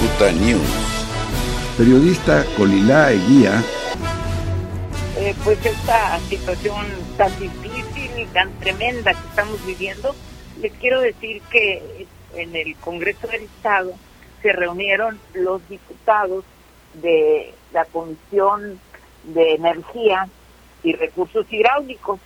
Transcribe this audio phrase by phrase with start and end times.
[0.00, 1.76] Cicuta News.
[1.76, 3.62] Periodista Colilá Eguía.
[5.18, 6.86] Eh, pues esta situación
[7.18, 10.14] tan difícil y tan tremenda que estamos viviendo,
[10.62, 13.92] les quiero decir que en el Congreso del Estado
[14.40, 16.46] se reunieron los diputados
[16.94, 18.80] de la Comisión
[19.24, 20.28] de Energía
[20.82, 22.20] y Recursos Hidráulicos.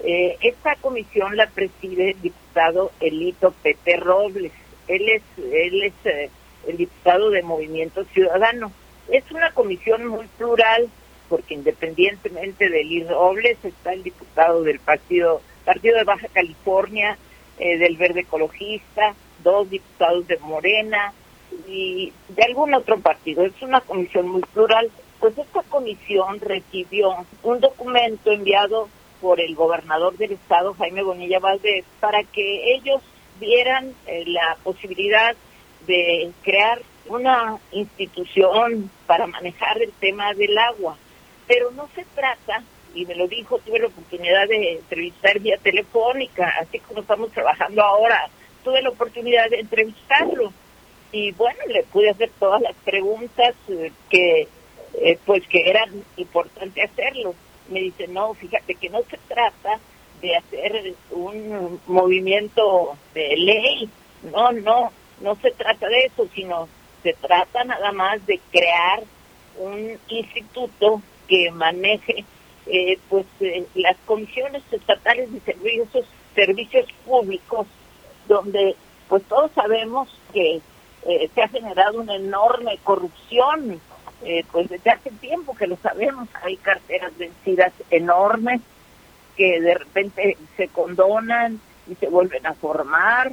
[0.00, 4.52] Eh, esta comisión la preside el diputado Elito Pepe Robles.
[4.88, 6.30] Él es, él es eh,
[6.68, 8.70] el diputado de Movimiento Ciudadano.
[9.10, 10.88] Es una comisión muy plural,
[11.28, 17.18] porque independientemente de Liz Robles está el diputado del Partido, Partido de Baja California,
[17.58, 21.12] eh, del Verde Ecologista, dos diputados de Morena
[21.66, 23.44] y de algún otro partido.
[23.44, 24.90] Es una comisión muy plural.
[25.18, 28.88] Pues esta comisión recibió un documento enviado
[29.20, 33.02] por el gobernador del estado, Jaime Bonilla Valdés, para que ellos
[33.40, 35.34] vieran eh, la posibilidad
[35.86, 40.96] de crear una institución para manejar el tema del agua.
[41.46, 42.62] Pero no se trata,
[42.94, 47.82] y me lo dijo, tuve la oportunidad de entrevistar vía telefónica, así como estamos trabajando
[47.82, 48.28] ahora,
[48.64, 50.52] tuve la oportunidad de entrevistarlo.
[51.10, 54.48] Y bueno, le pude hacer todas las preguntas eh, que
[55.00, 57.34] eh, pues que eran importante hacerlo.
[57.70, 59.78] Me dice, no, fíjate que no se trata
[60.20, 63.88] de hacer un movimiento de ley,
[64.32, 66.68] no, no, no se trata de eso, sino
[67.02, 69.02] se trata nada más de crear
[69.58, 72.24] un instituto que maneje
[72.66, 76.04] eh, pues eh, las comisiones estatales de servicios
[76.34, 77.66] servicios públicos
[78.28, 78.76] donde
[79.08, 80.60] pues todos sabemos que
[81.06, 83.80] eh, se ha generado una enorme corrupción
[84.50, 86.28] pues desde hace tiempo que lo sabemos.
[86.42, 88.60] Hay carteras vencidas enormes
[89.36, 93.32] que de repente se condonan y se vuelven a formar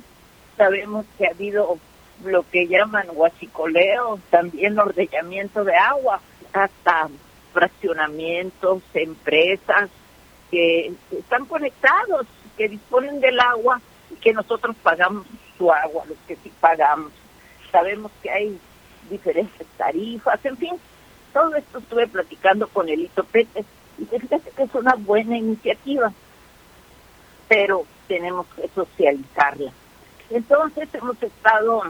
[0.58, 1.78] sabemos que ha habido
[2.24, 6.22] lo que llaman huachicoleo, también ordeñamiento de agua,
[6.54, 7.10] hasta
[7.54, 9.90] fraccionamientos, empresas
[10.50, 13.82] que están conectados, que disponen del agua
[14.12, 15.26] y que nosotros pagamos
[15.58, 17.12] su agua, los que sí pagamos.
[17.72, 18.60] Sabemos que hay
[19.10, 20.74] diferentes tarifas, en fin,
[21.34, 23.66] todo esto estuve platicando con Elito Pérez
[23.98, 26.12] y fíjate que es una buena iniciativa,
[27.48, 29.72] pero tenemos que socializarla.
[30.30, 31.84] Entonces hemos estado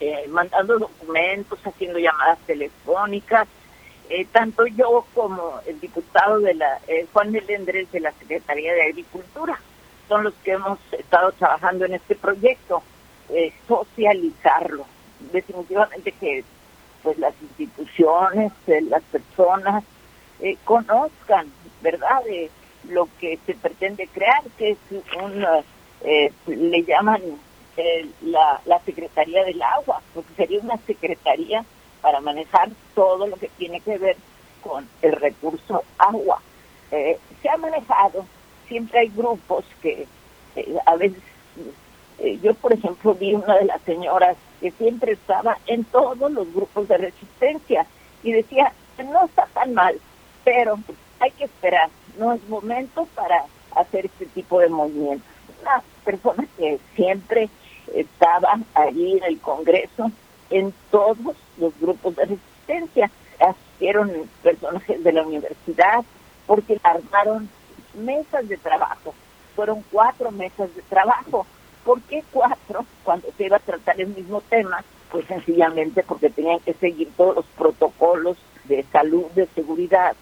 [0.00, 3.46] eh, mandando documentos, haciendo llamadas telefónicas,
[4.08, 8.82] eh, tanto yo como el diputado de la eh, Juan Melendres de la Secretaría de
[8.82, 9.60] Agricultura
[10.08, 12.82] son los que hemos estado trabajando en este proyecto,
[13.68, 14.84] socializarlo.
[15.32, 16.42] Definitivamente que
[17.04, 19.84] pues las instituciones, las personas
[20.64, 21.46] conozcan,
[21.80, 22.50] ¿verdad?, de
[22.88, 24.78] lo que se pretende crear, que es
[25.22, 25.44] un
[26.04, 27.20] eh, le llaman
[27.76, 31.64] eh, la, la Secretaría del Agua, porque sería una secretaría
[32.00, 34.16] para manejar todo lo que tiene que ver
[34.62, 36.40] con el recurso agua.
[36.90, 38.24] Eh, se ha manejado,
[38.68, 40.06] siempre hay grupos que
[40.84, 41.22] a veces,
[42.42, 46.88] yo por ejemplo vi una de las señoras que siempre estaba en todos los grupos
[46.88, 47.86] de resistencia
[48.22, 48.72] y decía,
[49.04, 49.98] no está tan mal,
[50.44, 50.78] pero
[51.20, 51.88] hay que esperar,
[52.18, 53.44] no es momento para
[53.76, 55.29] hacer este tipo de movimientos
[55.60, 57.48] una persona que siempre
[57.94, 60.10] estaba allí en el Congreso,
[60.50, 63.10] en todos los grupos de resistencia.
[63.38, 64.12] Asistieron
[64.42, 66.04] personajes de la universidad
[66.46, 67.48] porque armaron
[67.94, 69.14] mesas de trabajo.
[69.56, 71.46] Fueron cuatro mesas de trabajo.
[71.84, 74.84] ¿Por qué cuatro cuando se iba a tratar el mismo tema?
[75.10, 80.14] Pues sencillamente porque tenían que seguir todos los protocolos de salud, de seguridad.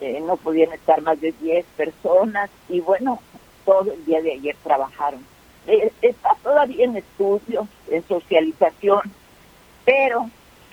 [0.00, 3.20] Eh, no podían estar más de diez personas y bueno,
[3.64, 5.24] todo el día de ayer trabajaron.
[5.66, 9.00] Eh, está todavía en estudio, en socialización,
[9.84, 10.28] pero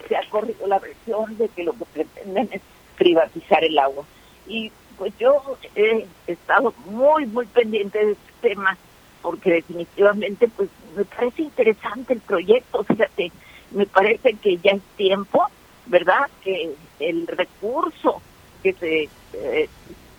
[0.08, 2.62] se ha corrido la versión de que lo que pretenden es
[2.98, 4.04] privatizar el agua.
[4.48, 8.78] Y pues yo he estado muy, muy pendiente de este tema,
[9.22, 13.32] porque definitivamente pues me parece interesante el proyecto, fíjate,
[13.72, 15.46] me parece que ya es tiempo,
[15.86, 16.30] ¿verdad?
[16.44, 18.22] Que el recurso
[18.64, 19.70] que se, eh,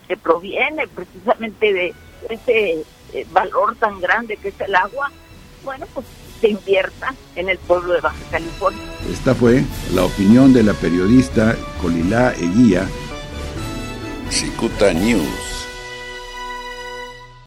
[0.07, 1.93] que proviene precisamente de
[2.29, 2.83] ese
[3.13, 5.11] eh, valor tan grande que es el agua,
[5.63, 6.05] bueno, pues
[6.39, 8.81] se invierta en el pueblo de Baja California.
[9.11, 9.63] Esta fue
[9.93, 12.87] la opinión de la periodista Colilá Eguía.
[14.29, 15.50] Cicuta News.